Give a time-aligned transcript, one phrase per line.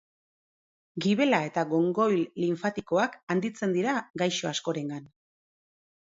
[1.05, 5.07] Gibela eta gongoil linfatikoak handitzen dira gaixo askorengan.